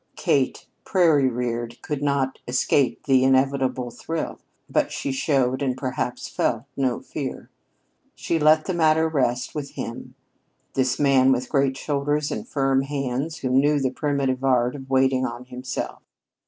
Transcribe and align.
Kate, 0.17 0.65
prairie 0.83 1.29
reared, 1.29 1.79
could 1.83 2.01
not 2.01 2.39
"escape 2.47 3.03
the 3.05 3.23
inevitable 3.23 3.91
thrill," 3.91 4.39
but 4.67 4.91
she 4.91 5.11
showed, 5.11 5.61
and 5.61 5.77
perhaps 5.77 6.27
felt, 6.27 6.63
no 6.75 6.99
fear. 6.99 7.51
She 8.15 8.39
let 8.39 8.65
the 8.65 8.73
matter 8.73 9.07
rest 9.07 9.53
with 9.53 9.73
him 9.73 10.15
this 10.73 10.97
man 10.99 11.31
with 11.31 11.49
great 11.49 11.77
shoulders 11.77 12.31
and 12.31 12.47
firm 12.47 12.81
hands, 12.81 13.37
who 13.37 13.51
knew 13.51 13.79
the 13.79 13.91
primitive 13.91 14.43
art 14.43 14.73
of 14.73 14.89
"waiting 14.89 15.23
on 15.23 15.45
himself." 15.45 16.01